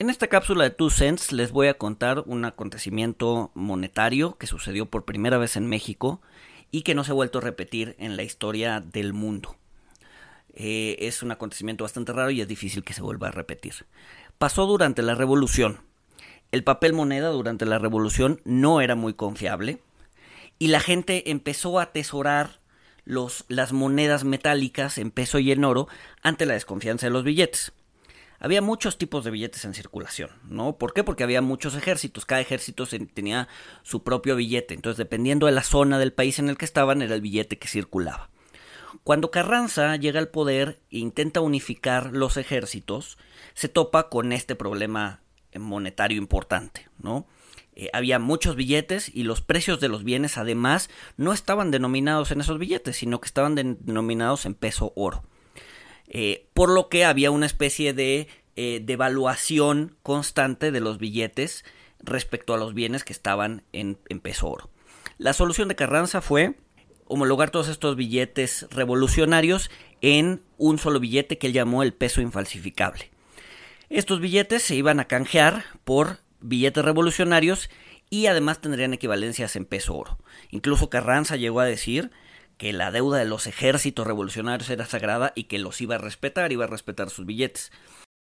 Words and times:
En 0.00 0.10
esta 0.10 0.28
cápsula 0.28 0.62
de 0.62 0.70
Two 0.70 0.90
Cents 0.90 1.32
les 1.32 1.50
voy 1.50 1.66
a 1.66 1.76
contar 1.76 2.22
un 2.24 2.44
acontecimiento 2.44 3.50
monetario 3.54 4.38
que 4.38 4.46
sucedió 4.46 4.86
por 4.86 5.04
primera 5.04 5.38
vez 5.38 5.56
en 5.56 5.66
México 5.66 6.22
y 6.70 6.82
que 6.82 6.94
no 6.94 7.02
se 7.02 7.10
ha 7.10 7.14
vuelto 7.14 7.38
a 7.38 7.40
repetir 7.40 7.96
en 7.98 8.16
la 8.16 8.22
historia 8.22 8.80
del 8.80 9.12
mundo. 9.12 9.56
Eh, 10.54 10.94
es 11.00 11.24
un 11.24 11.32
acontecimiento 11.32 11.82
bastante 11.82 12.12
raro 12.12 12.30
y 12.30 12.40
es 12.40 12.46
difícil 12.46 12.84
que 12.84 12.92
se 12.92 13.02
vuelva 13.02 13.26
a 13.26 13.32
repetir. 13.32 13.86
Pasó 14.38 14.66
durante 14.66 15.02
la 15.02 15.16
Revolución. 15.16 15.80
El 16.52 16.62
papel 16.62 16.92
moneda 16.92 17.30
durante 17.30 17.66
la 17.66 17.80
Revolución 17.80 18.40
no 18.44 18.80
era 18.80 18.94
muy 18.94 19.14
confiable 19.14 19.80
y 20.60 20.68
la 20.68 20.78
gente 20.78 21.32
empezó 21.32 21.80
a 21.80 21.84
atesorar 21.84 22.60
las 23.04 23.72
monedas 23.72 24.22
metálicas 24.22 24.96
en 24.96 25.10
peso 25.10 25.40
y 25.40 25.50
en 25.50 25.64
oro 25.64 25.88
ante 26.22 26.46
la 26.46 26.54
desconfianza 26.54 27.06
de 27.06 27.10
los 27.10 27.24
billetes 27.24 27.72
había 28.38 28.62
muchos 28.62 28.98
tipos 28.98 29.24
de 29.24 29.30
billetes 29.30 29.64
en 29.64 29.74
circulación, 29.74 30.30
¿no? 30.48 30.76
¿Por 30.76 30.92
qué? 30.92 31.04
Porque 31.04 31.24
había 31.24 31.42
muchos 31.42 31.74
ejércitos, 31.74 32.24
cada 32.24 32.40
ejército 32.40 32.86
tenía 33.12 33.48
su 33.82 34.02
propio 34.02 34.36
billete, 34.36 34.74
entonces 34.74 34.98
dependiendo 34.98 35.46
de 35.46 35.52
la 35.52 35.62
zona 35.62 35.98
del 35.98 36.12
país 36.12 36.38
en 36.38 36.48
el 36.48 36.56
que 36.56 36.64
estaban 36.64 37.02
era 37.02 37.14
el 37.14 37.20
billete 37.20 37.58
que 37.58 37.68
circulaba. 37.68 38.30
Cuando 39.04 39.30
Carranza 39.30 39.96
llega 39.96 40.20
al 40.20 40.28
poder 40.28 40.80
e 40.90 40.98
intenta 40.98 41.40
unificar 41.40 42.12
los 42.12 42.36
ejércitos, 42.36 43.18
se 43.54 43.68
topa 43.68 44.08
con 44.08 44.32
este 44.32 44.54
problema 44.54 45.20
monetario 45.58 46.18
importante, 46.18 46.88
¿no? 46.98 47.26
Eh, 47.74 47.90
había 47.92 48.18
muchos 48.18 48.56
billetes 48.56 49.08
y 49.14 49.22
los 49.22 49.40
precios 49.40 49.80
de 49.80 49.88
los 49.88 50.04
bienes 50.04 50.36
además 50.36 50.90
no 51.16 51.32
estaban 51.32 51.70
denominados 51.70 52.30
en 52.32 52.40
esos 52.40 52.58
billetes, 52.58 52.96
sino 52.96 53.20
que 53.20 53.26
estaban 53.26 53.54
denominados 53.54 54.46
en 54.46 54.54
peso 54.54 54.92
oro. 54.96 55.24
Eh, 56.08 56.46
por 56.54 56.70
lo 56.70 56.88
que 56.88 57.04
había 57.04 57.30
una 57.30 57.46
especie 57.46 57.92
de 57.92 58.28
eh, 58.56 58.80
devaluación 58.82 59.96
constante 60.02 60.70
de 60.70 60.80
los 60.80 60.98
billetes 60.98 61.64
respecto 62.00 62.54
a 62.54 62.58
los 62.58 62.74
bienes 62.74 63.04
que 63.04 63.12
estaban 63.12 63.62
en, 63.72 63.96
peso 64.20 64.48
oro. 64.48 64.70
La 65.18 65.32
solución 65.32 65.68
de 65.68 65.76
Carranza 65.76 66.20
fue 66.20 66.54
homologar 67.06 67.50
todos 67.50 67.68
estos 67.68 67.96
billetes 67.96 68.66
revolucionarios 68.70 69.70
en 70.00 70.42
un 70.56 70.78
solo 70.78 71.00
billete 71.00 71.38
que 71.38 71.48
él 71.48 71.52
llamó 71.52 71.82
el 71.82 71.92
peso 71.92 72.20
infalsificable. 72.20 73.10
Estos 73.90 74.20
billetes 74.20 74.62
se 74.62 74.74
iban 74.74 75.00
a 75.00 75.06
canjear 75.06 75.64
por 75.84 76.18
billetes 76.40 76.84
revolucionarios 76.84 77.70
y 78.10 78.26
además 78.26 78.60
tendrían 78.60 78.94
equivalencias 78.94 79.56
en 79.56 79.64
peso 79.64 79.96
oro. 79.96 80.18
Incluso 80.50 80.90
Carranza 80.90 81.36
llegó 81.36 81.60
a 81.60 81.64
decir 81.64 82.10
que 82.58 82.72
la 82.72 82.90
deuda 82.90 83.18
de 83.18 83.24
los 83.24 83.46
ejércitos 83.46 84.06
revolucionarios 84.06 84.68
era 84.68 84.84
sagrada 84.84 85.32
y 85.34 85.44
que 85.44 85.58
los 85.58 85.80
iba 85.80 85.94
a 85.94 85.98
respetar, 85.98 86.52
iba 86.52 86.64
a 86.64 86.68
respetar 86.68 87.08
sus 87.08 87.24
billetes. 87.24 87.72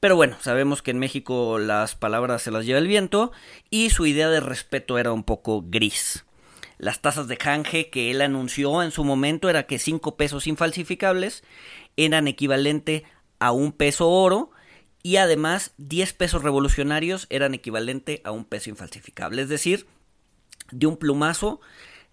Pero 0.00 0.16
bueno, 0.16 0.36
sabemos 0.40 0.82
que 0.82 0.90
en 0.90 0.98
México 0.98 1.58
las 1.58 1.94
palabras 1.94 2.42
se 2.42 2.50
las 2.50 2.66
lleva 2.66 2.78
el 2.78 2.88
viento 2.88 3.32
y 3.70 3.90
su 3.90 4.06
idea 4.06 4.28
de 4.28 4.40
respeto 4.40 4.98
era 4.98 5.12
un 5.12 5.22
poco 5.22 5.64
gris. 5.66 6.24
Las 6.78 7.00
tasas 7.00 7.28
de 7.28 7.38
canje 7.38 7.88
que 7.88 8.10
él 8.10 8.20
anunció 8.20 8.82
en 8.82 8.90
su 8.90 9.04
momento 9.04 9.48
era 9.48 9.66
que 9.66 9.78
5 9.78 10.16
pesos 10.16 10.46
infalsificables 10.46 11.42
eran 11.96 12.28
equivalente 12.28 13.04
a 13.38 13.52
un 13.52 13.72
peso 13.72 14.10
oro 14.10 14.50
y 15.02 15.16
además 15.16 15.72
10 15.78 16.12
pesos 16.14 16.42
revolucionarios 16.42 17.26
eran 17.30 17.54
equivalente 17.54 18.20
a 18.24 18.30
un 18.32 18.44
peso 18.44 18.68
infalsificable. 18.70 19.40
Es 19.40 19.48
decir, 19.48 19.86
de 20.70 20.86
un 20.86 20.96
plumazo 20.96 21.60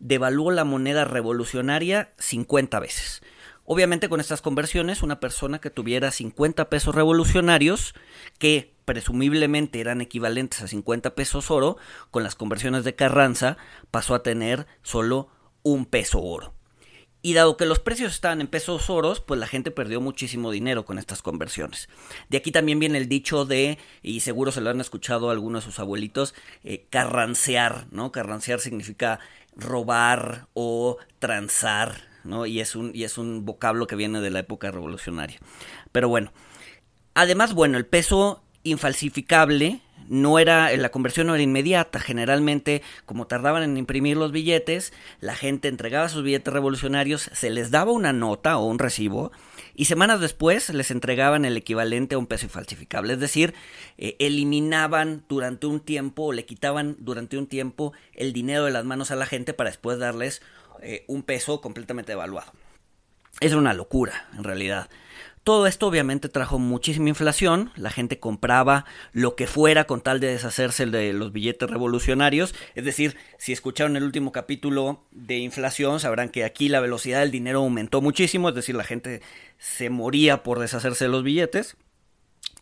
devaluó 0.00 0.50
la 0.50 0.64
moneda 0.64 1.04
revolucionaria 1.04 2.12
50 2.18 2.80
veces. 2.80 3.22
Obviamente 3.64 4.08
con 4.08 4.18
estas 4.18 4.42
conversiones, 4.42 5.02
una 5.02 5.20
persona 5.20 5.60
que 5.60 5.70
tuviera 5.70 6.10
50 6.10 6.68
pesos 6.68 6.92
revolucionarios, 6.92 7.94
que 8.38 8.74
presumiblemente 8.84 9.80
eran 9.80 10.00
equivalentes 10.00 10.62
a 10.62 10.66
50 10.66 11.14
pesos 11.14 11.52
oro, 11.52 11.76
con 12.10 12.24
las 12.24 12.34
conversiones 12.34 12.82
de 12.82 12.96
Carranza 12.96 13.58
pasó 13.92 14.16
a 14.16 14.24
tener 14.24 14.66
solo 14.82 15.28
un 15.62 15.86
peso 15.86 16.20
oro. 16.20 16.54
Y 17.22 17.34
dado 17.34 17.58
que 17.58 17.66
los 17.66 17.80
precios 17.80 18.12
estaban 18.12 18.40
en 18.40 18.46
pesos 18.46 18.88
oros, 18.88 19.20
pues 19.20 19.38
la 19.38 19.46
gente 19.46 19.70
perdió 19.70 20.00
muchísimo 20.00 20.50
dinero 20.50 20.86
con 20.86 20.98
estas 20.98 21.20
conversiones. 21.20 21.90
De 22.30 22.38
aquí 22.38 22.50
también 22.50 22.78
viene 22.78 22.96
el 22.96 23.08
dicho 23.08 23.44
de, 23.44 23.78
y 24.02 24.20
seguro 24.20 24.52
se 24.52 24.62
lo 24.62 24.70
han 24.70 24.80
escuchado 24.80 25.30
algunos 25.30 25.64
de 25.64 25.70
sus 25.70 25.80
abuelitos, 25.80 26.34
eh, 26.64 26.86
carrancear, 26.88 27.86
¿no? 27.90 28.10
Carrancear 28.10 28.58
significa 28.60 29.20
robar 29.56 30.46
o 30.54 30.98
transar, 31.18 32.02
¿no? 32.24 32.46
Y 32.46 32.60
es 32.60 32.76
un, 32.76 32.92
y 32.94 33.04
es 33.04 33.18
un 33.18 33.44
vocablo 33.44 33.86
que 33.86 33.96
viene 33.96 34.20
de 34.20 34.30
la 34.30 34.40
época 34.40 34.70
revolucionaria. 34.70 35.38
Pero 35.92 36.08
bueno, 36.08 36.32
además, 37.14 37.54
bueno, 37.54 37.78
el 37.78 37.86
peso 37.86 38.42
infalsificable 38.62 39.80
no 40.08 40.40
era, 40.40 40.76
la 40.76 40.90
conversión 40.90 41.28
no 41.28 41.34
era 41.34 41.42
inmediata. 41.42 42.00
Generalmente, 42.00 42.82
como 43.06 43.26
tardaban 43.26 43.62
en 43.62 43.76
imprimir 43.76 44.16
los 44.16 44.32
billetes, 44.32 44.92
la 45.20 45.36
gente 45.36 45.68
entregaba 45.68 46.08
sus 46.08 46.24
billetes 46.24 46.52
revolucionarios, 46.52 47.30
se 47.32 47.48
les 47.48 47.70
daba 47.70 47.92
una 47.92 48.12
nota 48.12 48.58
o 48.58 48.66
un 48.66 48.80
recibo, 48.80 49.30
y 49.80 49.86
semanas 49.86 50.20
después 50.20 50.68
les 50.74 50.90
entregaban 50.90 51.46
el 51.46 51.56
equivalente 51.56 52.14
a 52.14 52.18
un 52.18 52.26
peso 52.26 52.44
infalsificable. 52.44 53.14
Es 53.14 53.18
decir, 53.18 53.54
eh, 53.96 54.14
eliminaban 54.18 55.24
durante 55.26 55.66
un 55.66 55.80
tiempo 55.80 56.24
o 56.24 56.32
le 56.34 56.44
quitaban 56.44 56.96
durante 56.98 57.38
un 57.38 57.46
tiempo 57.46 57.94
el 58.12 58.34
dinero 58.34 58.66
de 58.66 58.72
las 58.72 58.84
manos 58.84 59.10
a 59.10 59.16
la 59.16 59.24
gente 59.24 59.54
para 59.54 59.70
después 59.70 59.98
darles 59.98 60.42
eh, 60.82 61.06
un 61.06 61.22
peso 61.22 61.62
completamente 61.62 62.12
devaluado. 62.12 62.52
Es 63.40 63.54
una 63.54 63.72
locura, 63.72 64.28
en 64.36 64.44
realidad. 64.44 64.90
Todo 65.42 65.66
esto 65.66 65.86
obviamente 65.86 66.28
trajo 66.28 66.58
muchísima 66.58 67.08
inflación, 67.08 67.72
la 67.74 67.90
gente 67.90 68.18
compraba 68.18 68.84
lo 69.12 69.36
que 69.36 69.46
fuera 69.46 69.84
con 69.84 70.02
tal 70.02 70.20
de 70.20 70.28
deshacerse 70.28 70.84
de 70.84 71.12
los 71.14 71.32
billetes 71.32 71.70
revolucionarios, 71.70 72.54
es 72.74 72.84
decir, 72.84 73.16
si 73.38 73.52
escucharon 73.52 73.96
el 73.96 74.04
último 74.04 74.32
capítulo 74.32 75.06
de 75.12 75.38
inflación 75.38 75.98
sabrán 75.98 76.28
que 76.28 76.44
aquí 76.44 76.68
la 76.68 76.80
velocidad 76.80 77.20
del 77.20 77.30
dinero 77.30 77.60
aumentó 77.60 78.02
muchísimo, 78.02 78.50
es 78.50 78.54
decir, 78.54 78.74
la 78.74 78.84
gente 78.84 79.22
se 79.58 79.88
moría 79.88 80.42
por 80.42 80.58
deshacerse 80.58 81.06
de 81.06 81.10
los 81.10 81.22
billetes. 81.22 81.76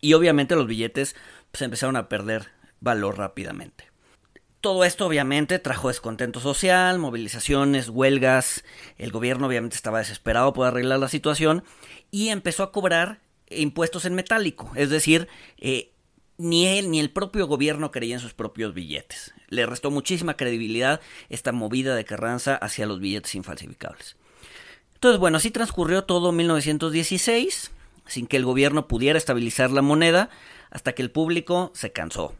Y 0.00 0.12
obviamente 0.12 0.54
los 0.54 0.66
billetes 0.66 1.16
pues, 1.50 1.62
empezaron 1.62 1.96
a 1.96 2.08
perder 2.08 2.48
valor 2.80 3.18
rápidamente. 3.18 3.95
Todo 4.66 4.82
esto 4.82 5.06
obviamente 5.06 5.60
trajo 5.60 5.86
descontento 5.86 6.40
social, 6.40 6.98
movilizaciones, 6.98 7.88
huelgas, 7.88 8.64
el 8.98 9.12
gobierno 9.12 9.46
obviamente 9.46 9.76
estaba 9.76 10.00
desesperado 10.00 10.52
por 10.52 10.66
arreglar 10.66 10.98
la 10.98 11.06
situación 11.06 11.62
y 12.10 12.30
empezó 12.30 12.64
a 12.64 12.72
cobrar 12.72 13.20
impuestos 13.48 14.06
en 14.06 14.16
metálico, 14.16 14.72
es 14.74 14.90
decir, 14.90 15.28
eh, 15.58 15.92
ni 16.36 16.66
él 16.66 16.90
ni 16.90 16.98
el 16.98 17.12
propio 17.12 17.46
gobierno 17.46 17.92
creía 17.92 18.16
en 18.16 18.20
sus 18.20 18.34
propios 18.34 18.74
billetes. 18.74 19.34
Le 19.50 19.66
restó 19.66 19.92
muchísima 19.92 20.36
credibilidad 20.36 21.00
esta 21.28 21.52
movida 21.52 21.94
de 21.94 22.04
Carranza 22.04 22.56
hacia 22.56 22.86
los 22.86 22.98
billetes 22.98 23.36
infalsificables. 23.36 24.16
Entonces, 24.94 25.20
bueno, 25.20 25.36
así 25.36 25.52
transcurrió 25.52 26.02
todo 26.02 26.32
1916, 26.32 27.70
sin 28.08 28.26
que 28.26 28.36
el 28.36 28.44
gobierno 28.44 28.88
pudiera 28.88 29.16
estabilizar 29.16 29.70
la 29.70 29.82
moneda, 29.82 30.28
hasta 30.70 30.92
que 30.92 31.02
el 31.02 31.12
público 31.12 31.70
se 31.72 31.92
cansó. 31.92 32.34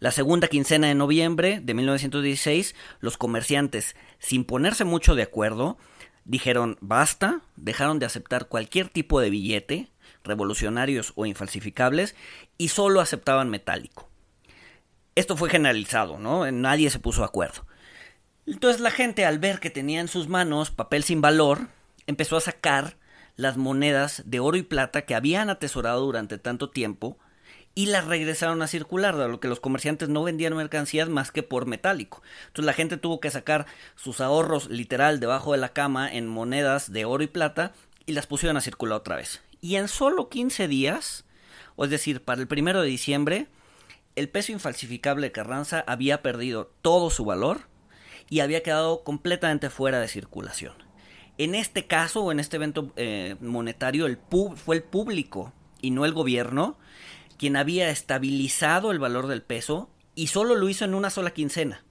La 0.00 0.10
segunda 0.12 0.48
quincena 0.48 0.86
de 0.86 0.94
noviembre 0.94 1.60
de 1.62 1.74
1916, 1.74 2.74
los 3.00 3.18
comerciantes, 3.18 3.96
sin 4.18 4.44
ponerse 4.44 4.84
mucho 4.84 5.14
de 5.14 5.22
acuerdo, 5.22 5.76
dijeron 6.24 6.78
basta, 6.80 7.42
dejaron 7.56 7.98
de 7.98 8.06
aceptar 8.06 8.48
cualquier 8.48 8.88
tipo 8.88 9.20
de 9.20 9.28
billete, 9.28 9.90
revolucionarios 10.24 11.12
o 11.16 11.26
infalsificables, 11.26 12.16
y 12.56 12.68
solo 12.68 13.02
aceptaban 13.02 13.50
metálico. 13.50 14.08
Esto 15.16 15.36
fue 15.36 15.50
generalizado, 15.50 16.18
¿no? 16.18 16.50
Nadie 16.50 16.88
se 16.88 16.98
puso 16.98 17.20
de 17.20 17.26
acuerdo. 17.26 17.66
Entonces 18.46 18.80
la 18.80 18.90
gente, 18.90 19.26
al 19.26 19.38
ver 19.38 19.60
que 19.60 19.68
tenía 19.68 20.00
en 20.00 20.08
sus 20.08 20.28
manos 20.28 20.70
papel 20.70 21.04
sin 21.04 21.20
valor, 21.20 21.68
empezó 22.06 22.38
a 22.38 22.40
sacar 22.40 22.96
las 23.36 23.58
monedas 23.58 24.22
de 24.24 24.40
oro 24.40 24.56
y 24.56 24.62
plata 24.62 25.02
que 25.02 25.14
habían 25.14 25.50
atesorado 25.50 26.06
durante 26.06 26.38
tanto 26.38 26.70
tiempo 26.70 27.18
y 27.80 27.86
las 27.86 28.04
regresaron 28.04 28.60
a 28.60 28.66
circular, 28.66 29.16
de 29.16 29.26
lo 29.26 29.40
que 29.40 29.48
los 29.48 29.58
comerciantes 29.58 30.10
no 30.10 30.22
vendían 30.22 30.54
mercancías 30.54 31.08
más 31.08 31.32
que 31.32 31.42
por 31.42 31.64
metálico. 31.64 32.20
Entonces 32.48 32.66
la 32.66 32.74
gente 32.74 32.98
tuvo 32.98 33.20
que 33.20 33.30
sacar 33.30 33.64
sus 33.96 34.20
ahorros 34.20 34.68
literal 34.68 35.18
debajo 35.18 35.52
de 35.52 35.58
la 35.58 35.70
cama 35.70 36.12
en 36.12 36.28
monedas 36.28 36.92
de 36.92 37.06
oro 37.06 37.22
y 37.22 37.26
plata 37.26 37.72
y 38.04 38.12
las 38.12 38.26
pusieron 38.26 38.58
a 38.58 38.60
circular 38.60 38.98
otra 38.98 39.16
vez. 39.16 39.40
Y 39.62 39.76
en 39.76 39.88
solo 39.88 40.28
15 40.28 40.68
días, 40.68 41.24
o 41.74 41.84
es 41.86 41.90
decir, 41.90 42.22
para 42.22 42.42
el 42.42 42.48
primero 42.48 42.82
de 42.82 42.88
diciembre, 42.88 43.46
el 44.14 44.28
peso 44.28 44.52
infalsificable 44.52 45.28
de 45.28 45.32
Carranza 45.32 45.82
había 45.86 46.20
perdido 46.20 46.70
todo 46.82 47.08
su 47.08 47.24
valor 47.24 47.62
y 48.28 48.40
había 48.40 48.62
quedado 48.62 49.04
completamente 49.04 49.70
fuera 49.70 50.00
de 50.00 50.08
circulación. 50.08 50.74
En 51.38 51.54
este 51.54 51.86
caso, 51.86 52.24
o 52.24 52.30
en 52.30 52.40
este 52.40 52.56
evento 52.56 52.92
eh, 52.96 53.36
monetario, 53.40 54.04
el 54.04 54.18
fue 54.56 54.76
el 54.76 54.82
público 54.82 55.54
y 55.80 55.92
no 55.92 56.04
el 56.04 56.12
gobierno 56.12 56.76
quien 57.40 57.56
había 57.56 57.88
estabilizado 57.88 58.90
el 58.90 58.98
valor 58.98 59.26
del 59.26 59.40
peso 59.40 59.88
y 60.14 60.26
solo 60.26 60.56
lo 60.56 60.68
hizo 60.68 60.84
en 60.84 60.92
una 60.92 61.08
sola 61.08 61.30
quincena. 61.30 61.82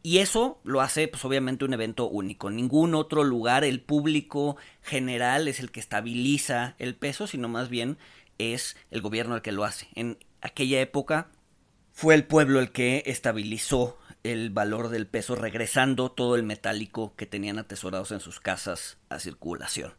Y 0.00 0.18
eso 0.18 0.60
lo 0.62 0.80
hace, 0.80 1.08
pues 1.08 1.24
obviamente, 1.24 1.64
un 1.64 1.74
evento 1.74 2.08
único. 2.08 2.48
En 2.48 2.54
ningún 2.54 2.94
otro 2.94 3.24
lugar 3.24 3.64
el 3.64 3.80
público 3.80 4.56
general 4.80 5.48
es 5.48 5.58
el 5.58 5.72
que 5.72 5.80
estabiliza 5.80 6.76
el 6.78 6.94
peso, 6.94 7.26
sino 7.26 7.48
más 7.48 7.68
bien 7.68 7.98
es 8.38 8.76
el 8.92 9.02
gobierno 9.02 9.34
el 9.34 9.42
que 9.42 9.50
lo 9.50 9.64
hace. 9.64 9.88
En 9.96 10.18
aquella 10.40 10.80
época 10.80 11.32
fue 11.90 12.14
el 12.14 12.24
pueblo 12.24 12.60
el 12.60 12.70
que 12.70 13.02
estabilizó 13.06 13.98
el 14.22 14.50
valor 14.50 14.88
del 14.88 15.08
peso, 15.08 15.34
regresando 15.34 16.12
todo 16.12 16.36
el 16.36 16.44
metálico 16.44 17.16
que 17.16 17.26
tenían 17.26 17.58
atesorados 17.58 18.12
en 18.12 18.20
sus 18.20 18.38
casas 18.38 18.98
a 19.08 19.18
circulación. 19.18 19.94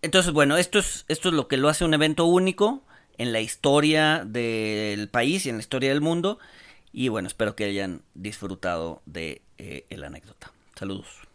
Entonces, 0.00 0.32
bueno, 0.32 0.56
esto 0.56 0.78
es, 0.78 1.04
esto 1.08 1.28
es 1.28 1.34
lo 1.34 1.48
que 1.48 1.58
lo 1.58 1.68
hace 1.68 1.84
un 1.84 1.92
evento 1.92 2.24
único 2.24 2.86
en 3.20 3.34
la 3.34 3.40
historia 3.42 4.24
del 4.24 5.10
país 5.10 5.44
y 5.44 5.50
en 5.50 5.56
la 5.56 5.60
historia 5.60 5.90
del 5.90 6.00
mundo. 6.00 6.38
Y 6.90 7.08
bueno, 7.08 7.28
espero 7.28 7.54
que 7.54 7.64
hayan 7.64 8.00
disfrutado 8.14 9.02
de 9.04 9.42
eh, 9.58 9.84
la 9.90 10.06
anécdota. 10.06 10.50
Saludos. 10.74 11.29